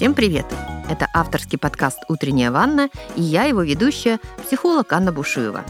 [0.00, 0.46] Всем привет!
[0.88, 5.62] Это авторский подкаст «Утренняя ванна» и я, его ведущая, психолог Анна Бушуева.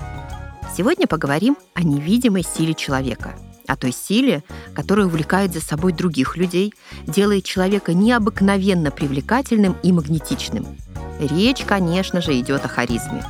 [0.73, 6.73] Сегодня поговорим о невидимой силе человека, о той силе, которая увлекает за собой других людей,
[7.09, 10.65] делает человека необыкновенно привлекательным и магнетичным.
[11.19, 13.27] Речь, конечно же, идет о харизме.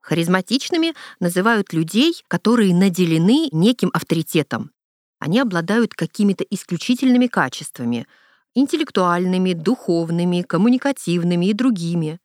[0.00, 4.70] Харизматичными называют людей, которые наделены неким авторитетом.
[5.18, 8.06] Они обладают какими-то исключительными качествами–
[8.60, 12.18] интеллектуальными, духовными, коммуникативными и другими.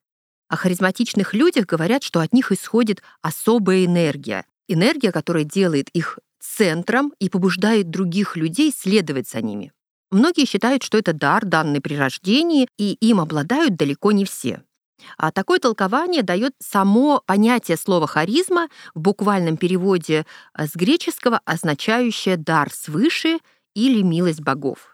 [0.49, 4.45] О харизматичных людях говорят, что от них исходит особая энергия.
[4.67, 9.71] Энергия, которая делает их центром и побуждает других людей следовать за ними.
[10.11, 14.61] Многие считают, что это дар, данный при рождении, и им обладают далеко не все.
[15.17, 22.71] А такое толкование дает само понятие слова харизма в буквальном переводе с греческого, означающее дар
[22.71, 23.39] свыше
[23.73, 24.92] или милость богов.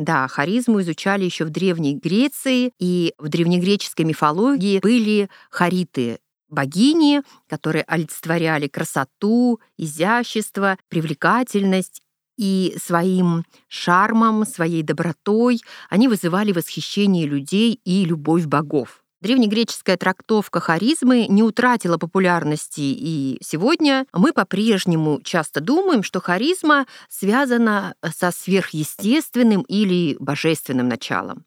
[0.00, 7.84] Да, харизму изучали еще в Древней Греции, и в древнегреческой мифологии были хариты, богини, которые
[7.86, 12.00] олицетворяли красоту, изящество, привлекательность
[12.38, 19.04] и своим шармом, своей добротой они вызывали восхищение людей и любовь богов.
[19.20, 27.94] Древнегреческая трактовка харизмы не утратила популярности, и сегодня мы по-прежнему часто думаем, что харизма связана
[28.16, 31.44] со сверхъестественным или божественным началом.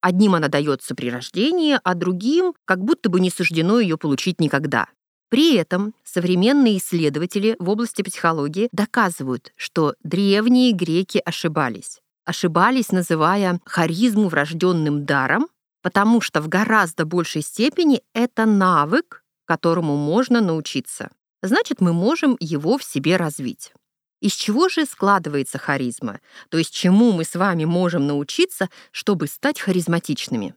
[0.00, 4.86] Одним она дается при рождении, а другим как будто бы не суждено ее получить никогда.
[5.28, 12.00] При этом современные исследователи в области психологии доказывают, что древние греки ошибались.
[12.24, 15.48] Ошибались, называя харизму врожденным даром,
[15.82, 21.10] потому что в гораздо большей степени это навык, которому можно научиться.
[21.42, 23.72] Значит, мы можем его в себе развить.
[24.20, 26.20] Из чего же складывается харизма?
[26.48, 30.54] То есть чему мы с вами можем научиться, чтобы стать харизматичными?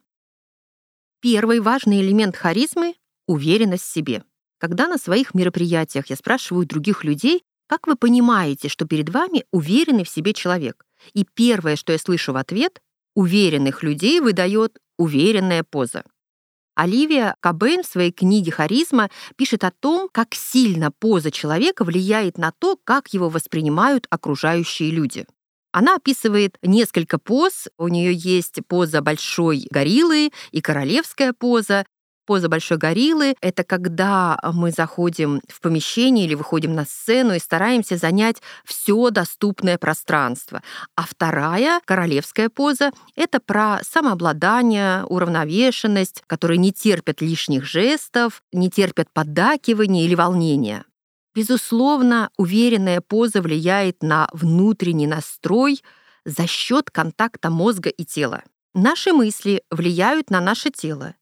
[1.20, 2.94] Первый важный элемент харизмы—
[3.28, 4.24] уверенность в себе.
[4.60, 10.04] Когда на своих мероприятиях я спрашиваю других людей, как вы понимаете, что перед вами уверенный
[10.04, 10.86] в себе человек?
[11.14, 12.80] И первое, что я слышу в ответ,
[13.16, 16.04] уверенных людей выдает уверенная поза.
[16.76, 22.52] Оливия Кабейн в своей книге «Харизма» пишет о том, как сильно поза человека влияет на
[22.52, 25.26] то, как его воспринимают окружающие люди.
[25.72, 27.68] Она описывает несколько поз.
[27.78, 31.86] У нее есть поза большой гориллы и королевская поза.
[32.26, 37.98] Поза большой гориллы— это когда мы заходим в помещение или выходим на сцену и стараемся
[37.98, 40.64] занять все доступное пространство.
[40.96, 49.08] А вторая, королевская поза, это про самообладание, уравновешенность, которые не терпят лишних жестов, не терпят
[49.14, 50.84] поддакивания или волнения.
[51.36, 55.84] Безусловно, уверенная поза влияет на внутренний настрой
[56.24, 58.42] за счет контакта мозга и тела.
[58.74, 61.16] Наши мысли влияют на наше тело,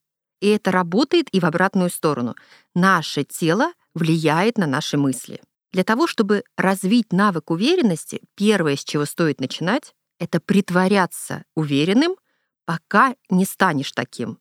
[0.44, 2.36] и это работает и в обратную сторону.
[2.76, 5.42] Наше тело влияет на наши мысли.
[5.72, 12.18] Для того, чтобы развить навык уверенности, первое, с чего стоит начинать, это притворяться уверенным,
[12.66, 14.38] пока не станешь таким.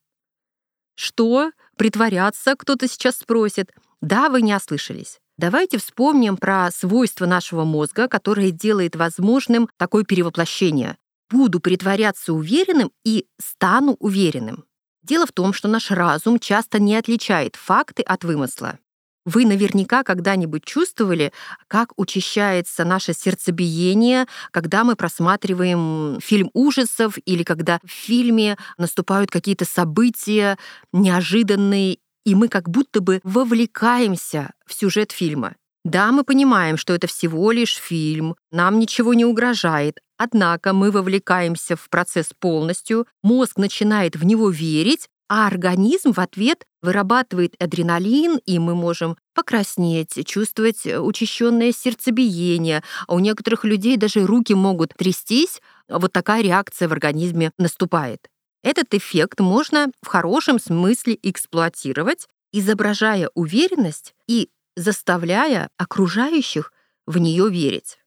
[0.96, 1.52] Что?
[1.76, 2.56] Притворяться?
[2.56, 3.70] Кто-то сейчас спросит.
[4.00, 5.20] Да, вы не ослышались.
[5.38, 10.98] Давайте вспомним про свойство нашего мозга, которое делает возможным такое перевоплощение.
[11.30, 14.64] Буду притворяться уверенным и стану уверенным.
[15.02, 18.78] Дело в том, что наш разум часто не отличает факты от вымысла.
[19.24, 21.32] Вы наверняка когда-нибудь чувствовали,
[21.68, 29.64] как учащается наше сердцебиение, когда мы просматриваем фильм ужасов или когда в фильме наступают какие-то
[29.64, 30.58] события
[30.92, 35.54] неожиданные, и мы как будто бы вовлекаемся в сюжет фильма.
[35.84, 41.74] Да, мы понимаем, что это всего лишь фильм, нам ничего не угрожает, однако мы вовлекаемся
[41.74, 48.58] в процесс полностью, мозг начинает в него верить, а организм в ответ вырабатывает адреналин, и
[48.58, 56.12] мы можем покраснеть, чувствовать учащенное сердцебиение, а у некоторых людей даже руки могут трястись, вот
[56.12, 58.28] такая реакция в организме наступает.
[58.62, 66.72] Этот эффект можно в хорошем смысле эксплуатировать, изображая уверенность и заставляя окружающих
[67.06, 67.98] в нее верить.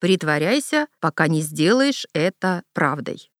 [0.00, 3.30] Притворяйся, пока не сделаешь это правдой.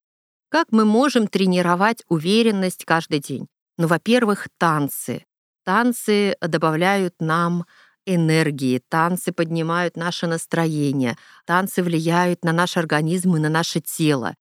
[0.48, 3.48] Как мы можем тренировать уверенность каждый день?
[3.76, 5.24] Ну, во-первых, танцы.
[5.64, 7.64] Танцы добавляют нам
[8.06, 11.16] энергии, танцы поднимают наше настроение,
[11.46, 14.36] танцы влияют на наш организм и на наше тело.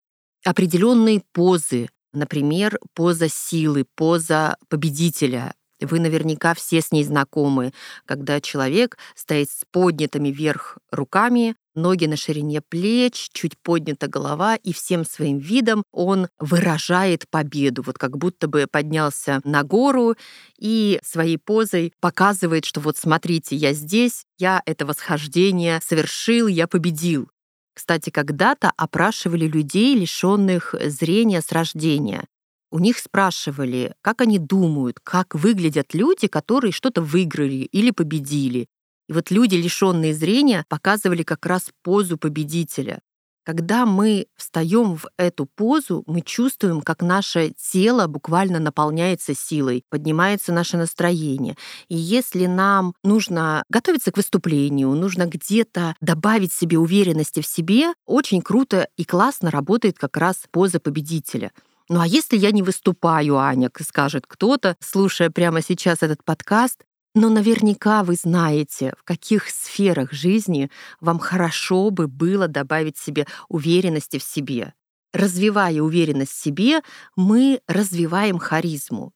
[0.46, 7.74] Определенные позы, например, поза силы, поза победителя, вы наверняка все с ней знакомы,
[8.06, 14.74] когда человек стоит с поднятыми вверх руками, ноги на ширине плеч, чуть поднята голова, и
[14.74, 20.16] всем своим видом он выражает победу, вот как будто бы поднялся на гору
[20.58, 27.30] и своей позой показывает, что вот смотрите, я здесь, я это восхождение совершил, я победил.
[27.74, 32.28] Кстати, когда-то опрашивали людей, лишенных зрения с рождения.
[32.72, 38.68] У них спрашивали, как они думают, как выглядят люди, которые что-то выиграли или победили.
[39.08, 43.02] И вот люди, лишенные зрения, показывали как раз позу победителя.
[43.46, 50.54] Когда мы встаем в эту позу, мы чувствуем, как наше тело буквально наполняется силой, поднимается
[50.54, 51.58] наше настроение.
[51.90, 58.42] И если нам нужно готовиться к выступлению, нужно где-то добавить себе уверенности в себе, очень
[58.42, 61.52] круто и классно работает как раз поза победителя.
[61.90, 67.30] Ну а если я не выступаю, Аня, скажет кто-то, слушая прямо сейчас этот подкаст, но
[67.30, 70.70] наверняка вы знаете, в каких сферах жизни
[71.00, 74.74] вам хорошо бы было добавить себе уверенности в себе.
[75.14, 76.82] Развивая уверенность в себе,
[77.16, 79.14] мы развиваем харизму.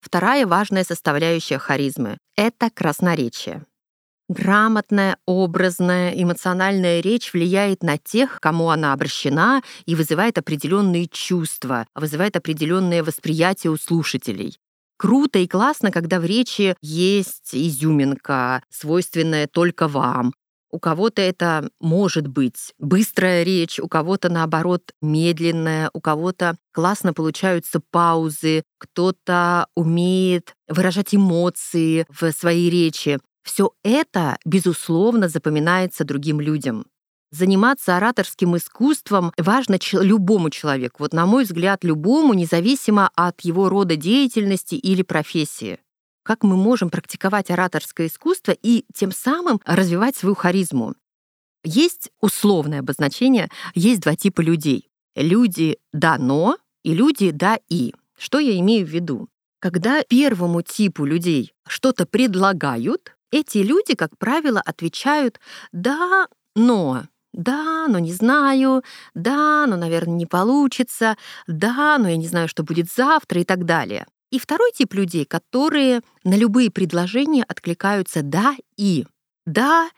[0.00, 3.66] Вторая важная составляющая харизмы— это красноречие.
[4.28, 12.36] Грамотная, образная, эмоциональная речь влияет на тех, кому она обращена, и вызывает определенные чувства, вызывает
[12.36, 14.60] определенное восприятие у слушателей.
[15.00, 20.34] Круто и классно, когда в речи есть изюминка, свойственная только вам.
[20.70, 27.80] У кого-то это может быть быстрая речь, у кого-то, наоборот, медленная, у кого-то классно получаются
[27.90, 33.20] паузы, кто-то умеет выражать эмоции в своей речи.
[33.42, 36.84] Все это, безусловно, запоминается другим людям.
[37.32, 43.94] Заниматься ораторским искусством важно любому человеку, вот на мой взгляд, любому, независимо от его рода
[43.94, 45.78] деятельности или профессии.
[46.24, 50.94] Как мы можем практиковать ораторское искусство и тем самым развивать свою харизму?
[51.62, 54.88] Есть условное обозначение, есть два типа людей.
[55.14, 57.94] Люди «да, но» и люди «да, и».
[58.18, 59.28] Что я имею в виду?
[59.60, 65.38] Когда первому типу людей что-то предлагают, эти люди, как правило, отвечают
[65.72, 68.82] «да, но», да, но не знаю,
[69.14, 71.16] да, но, наверное, не получится,
[71.46, 74.06] да, но я не знаю, что будет завтра и так далее.
[74.30, 79.06] И второй тип людей, которые на любые предложения откликаются «да» и
[79.46, 79.90] «да»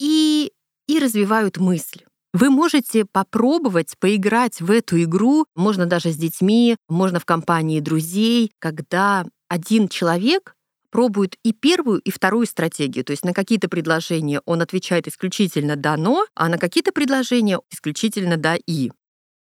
[0.00, 0.52] и,
[0.88, 2.02] и развивают мысль.
[2.32, 8.52] Вы можете попробовать поиграть в эту игру, можно даже с детьми, можно в компании друзей,
[8.58, 10.55] когда один человек
[10.96, 13.04] пробует и первую, и вторую стратегию.
[13.04, 18.38] То есть на какие-то предложения он отвечает исключительно «да, но», а на какие-то предложения исключительно
[18.38, 18.90] «да, и».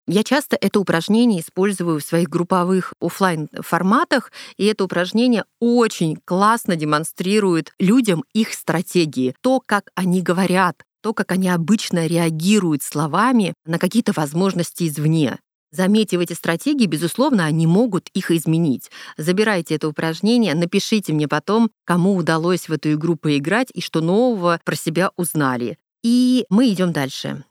[0.07, 6.75] Я часто это упражнение использую в своих групповых офлайн форматах, и это упражнение очень классно
[6.75, 13.77] демонстрирует людям их стратегии, то, как они говорят, то, как они обычно реагируют словами на
[13.77, 15.38] какие-то возможности извне.
[15.71, 18.89] Заметив эти стратегии, безусловно, они могут их изменить.
[19.17, 24.59] Забирайте это упражнение, напишите мне потом, кому удалось в эту игру поиграть и что нового
[24.63, 25.77] про себя узнали.
[26.03, 27.44] И мы идем дальше.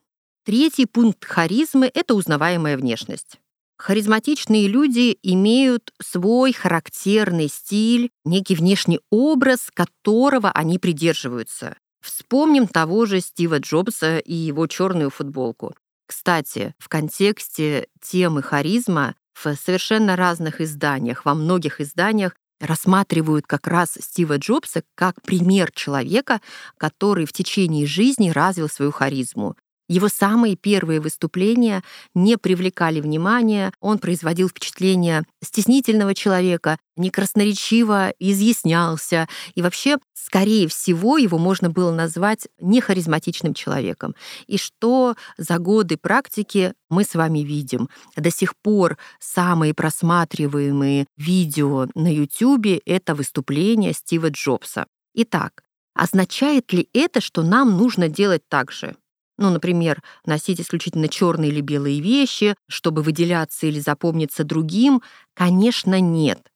[0.44, 3.38] Третий пункт харизмы— это узнаваемая внешность.
[3.76, 11.76] Харизматичные люди имеют свой характерный стиль, некий внешний образ, которого они придерживаются.
[12.00, 15.74] Вспомним того же Стива Джобса и его черную футболку.
[16.16, 23.98] Кстати, в контексте темы харизма в совершенно разных изданиях, во многих изданиях рассматривают как раз
[24.00, 26.40] Стива Джобса как пример человека,
[26.78, 29.56] который в течение жизни развил свою харизму.
[29.88, 31.82] Его самые первые выступления
[32.14, 41.36] не привлекали внимания, он производил впечатление стеснительного человека, некрасноречиво изъяснялся, и вообще, скорее всего, его
[41.36, 44.14] можно было назвать нехаризматичным человеком.
[44.46, 47.90] И что за годы практики мы с вами видим?
[48.16, 54.86] До сих пор самые просматриваемые видео на YouTube— это выступление Стива Джобса.
[55.14, 55.62] Итак,
[55.94, 58.96] означает ли это, что нам нужно делать так же?
[59.36, 65.02] Ну, например, носить исключительно черные или белые вещи, чтобы выделяться или запомниться другим,
[65.34, 66.52] конечно, нет.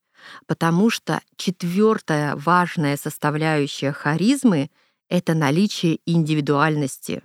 [0.47, 4.71] Потому что четвертая важная составляющая харизмы—
[5.09, 7.23] это наличие индивидуальности.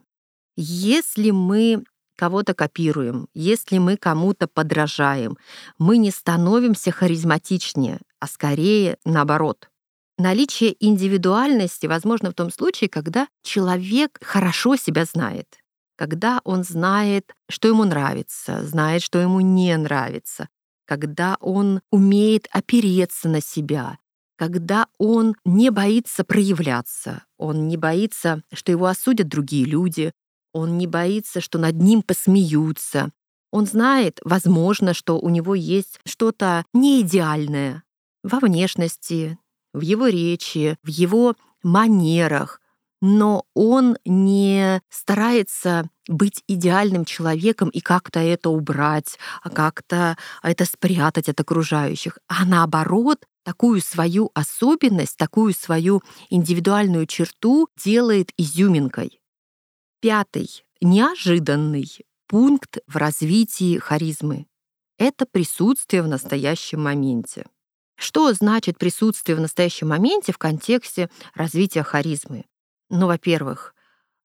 [0.56, 1.84] Если мы
[2.16, 5.38] кого-то копируем, если мы кому-то подражаем,
[5.78, 9.70] мы не становимся харизматичнее, а скорее наоборот—
[10.18, 15.58] Наличие индивидуальности возможно в том случае, когда человек хорошо себя знает,
[15.96, 20.50] когда он знает, что ему нравится, знает, что ему не нравится,
[20.86, 23.98] когда он умеет опереться на себя,
[24.38, 30.12] когда он не боится проявляться, он не боится, что его осудят другие люди,
[30.52, 33.12] он не боится, что над ним посмеются.
[33.52, 37.84] Он знает, возможно, что у него есть что-то неидеальное
[38.24, 39.38] во внешности,
[39.74, 42.62] в его речи, в его манерах,
[43.02, 51.28] но он не старается быть идеальным человеком и как-то это убрать, а как-то это спрятать
[51.28, 59.20] от окружающих, а наоборот такую свою особенность, такую свою индивидуальную черту делает изюминкой.
[60.00, 61.90] Пятый, неожиданный
[62.28, 64.48] пункт в развитии харизмы—
[64.98, 67.46] это присутствие в настоящем моменте.
[67.96, 72.46] Что значит присутствие в настоящем моменте в контексте развития харизмы?
[72.90, 73.74] Ну, во-первых,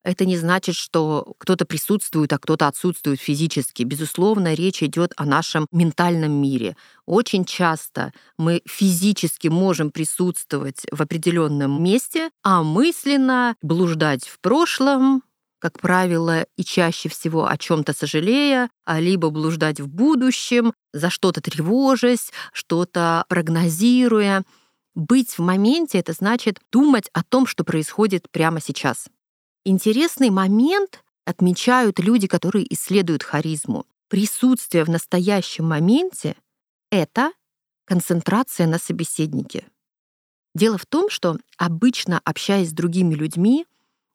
[0.04, 3.82] это не значит, что кто-то присутствует, а кто-то отсутствует физически.
[3.82, 6.76] Безусловно, речь идет о нашем ментальном мире.
[7.04, 15.22] Очень часто мы физически можем присутствовать в определенном месте, а мысленно блуждать в прошлом,
[15.58, 21.40] как правило, и чаще всего о чем-то сожалея, а либо блуждать в будущем, за что-то
[21.40, 24.44] тревожась, что-то прогнозируя.
[24.94, 29.08] Быть в моменте— это значит думать о том, что происходит прямо сейчас.
[29.64, 33.84] Интересный момент отмечают люди, которые исследуют харизму.
[34.08, 36.36] Присутствие в настоящем моменте—
[36.90, 37.32] это
[37.84, 39.66] концентрация на собеседнике.
[40.54, 43.66] Дело в том, что обычно, общаясь с другими людьми,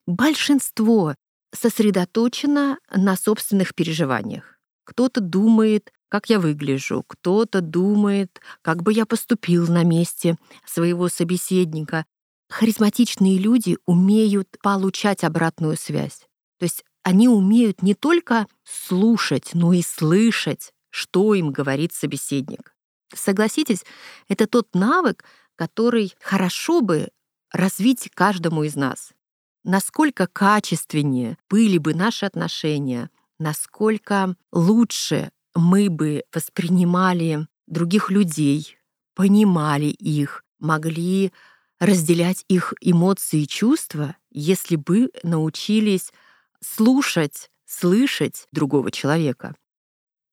[0.07, 1.15] большинство
[1.53, 4.60] сосредоточено на собственных переживаниях.
[4.83, 12.05] Кто-то думает, как я выгляжу, кто-то думает, как бы я поступил на месте своего собеседника.
[12.50, 16.27] Харизматичные люди умеют получать обратную связь.
[16.60, 22.75] То есть они умеют не только слушать, но и слышать, что им говорит собеседник.
[23.13, 23.83] Согласитесь,
[24.27, 25.24] это тот навык,
[25.55, 27.10] который хорошо бы
[27.51, 29.13] развить каждому из нас
[29.63, 38.77] насколько качественнее были бы наши отношения, насколько лучше мы бы воспринимали других людей,
[39.15, 41.32] понимали их, могли
[41.79, 46.12] разделять их эмоции и чувства, если бы научились
[46.62, 49.55] слушать, слышать другого человека.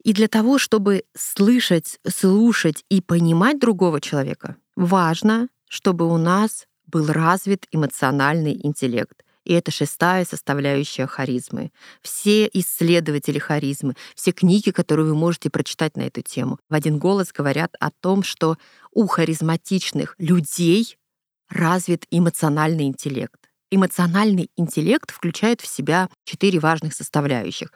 [0.02, 7.06] И для того, чтобы слышать, слушать и понимать другого человека, важно, чтобы у нас был
[7.06, 9.22] развит эмоциональный интеллект.
[9.44, 11.72] И это шестая составляющая харизмы.
[12.02, 17.32] Все исследователи харизмы, все книги, которые вы можете прочитать на эту тему, в один голос
[17.32, 18.58] говорят о том, что
[18.92, 20.98] у харизматичных людей
[21.48, 23.50] развит эмоциональный интеллект.
[23.70, 27.72] Эмоциональный интеллект включает в себя четыре важных составляющих.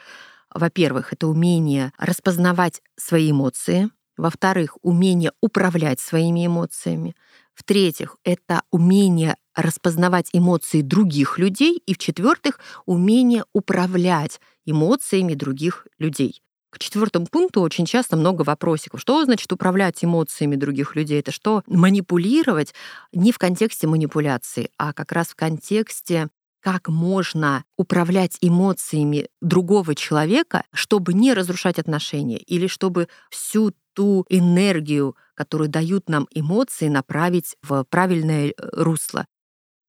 [0.52, 3.90] Во-первых, это умение распознавать свои эмоции.
[4.16, 7.16] Во-вторых, умение управлять своими эмоциями.
[7.54, 11.80] В-третьих, это умение распознавать эмоции других людей.
[11.87, 16.42] И в-четвертых, умение управлять эмоциями других людей.
[16.70, 19.00] К четвертому пункту очень часто много вопросиков.
[19.00, 21.20] Что значит управлять эмоциями других людей?
[21.20, 21.62] Это что?
[21.68, 22.75] Манипулировать
[23.12, 30.64] не в контексте манипуляции, а как раз в контексте как можно управлять эмоциями другого человека,
[30.73, 37.84] чтобы не разрушать отношения или чтобы всю ту энергию, которую дают нам эмоции, направить в
[37.84, 39.26] правильное э, русло.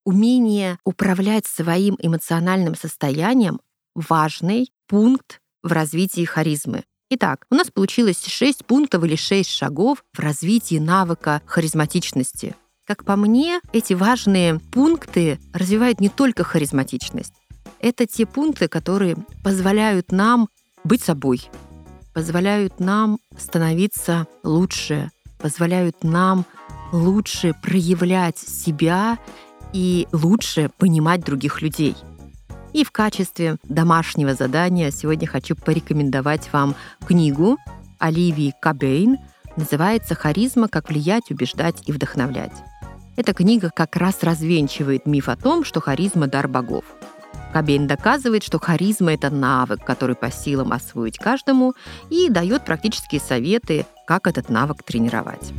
[0.06, 3.60] Умение управлять своим эмоциональным состоянием—
[3.96, 6.84] важный пункт в развитии харизмы.
[7.10, 12.56] Итак, у нас получилось 6 пунктов или 6 шагов в развитии навыка харизматичности.
[12.86, 17.34] Как по мне, эти важные пункты развивают не только харизматичность.
[17.80, 20.50] Это те пункты, которые позволяют нам
[20.84, 21.42] быть собой,
[22.14, 26.46] позволяют нам становиться лучше, позволяют нам
[26.92, 29.18] лучше проявлять себя
[29.74, 31.96] и лучше понимать других людей.
[32.74, 36.76] И в качестве домашнего задания сегодня хочу порекомендовать вам
[37.06, 37.58] книгу
[38.00, 39.18] Оливии Кабейн.
[39.56, 40.68] Называется «Харизма.
[40.68, 42.52] Как влиять, убеждать и вдохновлять».
[43.16, 46.84] Эта книга как раз развенчивает миф о том, что харизма– дар богов.
[47.56, 51.74] Кобейн доказывает, что харизма— это навык, который по силам освоить каждому,
[52.10, 55.54] и дает практические советы, как этот навык тренировать.